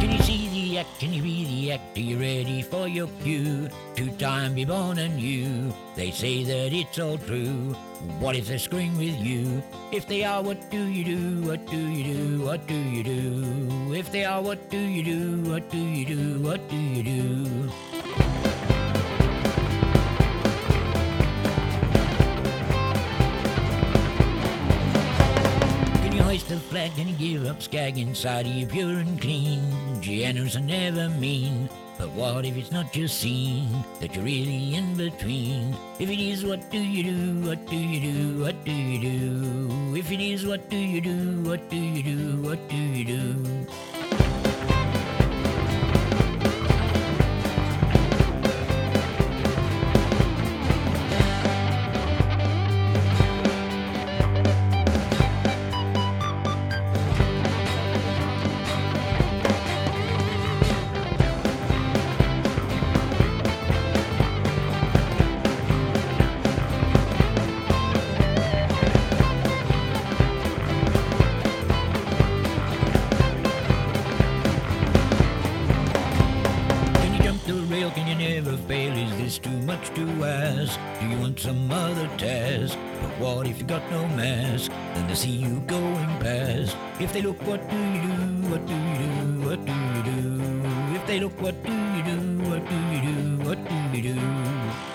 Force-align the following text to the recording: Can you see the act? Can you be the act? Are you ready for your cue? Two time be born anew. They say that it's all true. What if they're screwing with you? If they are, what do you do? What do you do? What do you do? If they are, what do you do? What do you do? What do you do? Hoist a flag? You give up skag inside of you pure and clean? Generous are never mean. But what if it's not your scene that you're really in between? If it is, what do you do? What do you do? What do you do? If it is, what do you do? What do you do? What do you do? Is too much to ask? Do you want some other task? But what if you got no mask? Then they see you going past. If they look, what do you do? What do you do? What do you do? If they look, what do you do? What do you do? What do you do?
Can 0.00 0.10
you 0.10 0.22
see 0.22 0.48
the 0.48 0.78
act? 0.78 0.98
Can 0.98 1.12
you 1.12 1.22
be 1.22 1.44
the 1.44 1.72
act? 1.72 1.96
Are 1.96 2.00
you 2.00 2.18
ready 2.18 2.62
for 2.62 2.88
your 2.88 3.08
cue? 3.22 3.68
Two 3.94 4.10
time 4.12 4.54
be 4.54 4.64
born 4.64 4.98
anew. 4.98 5.72
They 5.96 6.10
say 6.10 6.44
that 6.44 6.72
it's 6.72 6.98
all 6.98 7.18
true. 7.18 7.74
What 8.18 8.34
if 8.36 8.46
they're 8.46 8.58
screwing 8.58 8.96
with 8.96 9.18
you? 9.20 9.62
If 9.92 10.06
they 10.06 10.24
are, 10.24 10.42
what 10.42 10.70
do 10.70 10.78
you 10.86 11.04
do? 11.04 11.42
What 11.46 11.66
do 11.66 11.76
you 11.76 12.14
do? 12.14 12.44
What 12.44 12.66
do 12.66 12.74
you 12.74 13.02
do? 13.04 13.94
If 13.94 14.10
they 14.10 14.24
are, 14.24 14.40
what 14.40 14.70
do 14.70 14.78
you 14.78 15.02
do? 15.02 15.50
What 15.50 15.68
do 15.70 15.78
you 15.78 16.06
do? 16.06 16.40
What 16.40 16.66
do 16.70 16.76
you 16.76 17.02
do? 17.02 18.49
Hoist 26.30 26.52
a 26.52 26.56
flag? 26.70 26.96
You 26.96 27.12
give 27.18 27.46
up 27.48 27.60
skag 27.60 27.98
inside 27.98 28.46
of 28.46 28.54
you 28.54 28.64
pure 28.64 29.00
and 29.00 29.20
clean? 29.20 29.60
Generous 30.00 30.54
are 30.54 30.60
never 30.60 31.08
mean. 31.08 31.68
But 31.98 32.10
what 32.10 32.44
if 32.44 32.56
it's 32.56 32.70
not 32.70 32.94
your 32.94 33.08
scene 33.08 33.84
that 33.98 34.14
you're 34.14 34.22
really 34.24 34.76
in 34.76 34.96
between? 34.96 35.74
If 35.98 36.08
it 36.08 36.20
is, 36.20 36.44
what 36.44 36.70
do 36.70 36.78
you 36.78 37.02
do? 37.02 37.48
What 37.48 37.66
do 37.66 37.76
you 37.76 38.00
do? 38.12 38.44
What 38.44 38.64
do 38.64 38.70
you 38.70 39.00
do? 39.00 39.96
If 39.96 40.12
it 40.12 40.20
is, 40.20 40.46
what 40.46 40.70
do 40.70 40.76
you 40.76 41.00
do? 41.00 41.42
What 41.42 41.68
do 41.68 41.76
you 41.76 42.02
do? 42.04 42.42
What 42.48 42.68
do 42.68 42.76
you 42.76 43.04
do? 43.04 43.99
Is 79.30 79.38
too 79.38 79.60
much 79.62 79.94
to 79.94 80.02
ask? 80.24 80.76
Do 80.98 81.06
you 81.06 81.16
want 81.20 81.38
some 81.38 81.70
other 81.70 82.08
task? 82.18 82.76
But 83.00 83.10
what 83.20 83.46
if 83.46 83.58
you 83.60 83.64
got 83.64 83.88
no 83.88 84.08
mask? 84.08 84.72
Then 84.94 85.06
they 85.06 85.14
see 85.14 85.30
you 85.30 85.60
going 85.68 86.10
past. 86.18 86.76
If 86.98 87.12
they 87.12 87.22
look, 87.22 87.40
what 87.46 87.62
do 87.70 87.76
you 87.76 88.02
do? 88.10 88.50
What 88.50 88.66
do 88.66 88.74
you 88.74 88.96
do? 89.06 89.48
What 89.48 89.64
do 89.64 89.72
you 89.94 90.02
do? 90.02 90.96
If 90.96 91.06
they 91.06 91.20
look, 91.20 91.40
what 91.40 91.62
do 91.62 91.70
you 91.70 92.02
do? 92.10 92.18
What 92.50 92.68
do 92.68 92.76
you 92.90 93.00
do? 93.06 93.16
What 93.46 93.58
do 93.68 93.98
you 93.98 94.14
do? 94.14 94.89